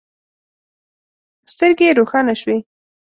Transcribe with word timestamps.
سترګې 1.51 1.85
يې 1.89 1.97
روښانه 1.99 2.33
شوې. 2.41 2.57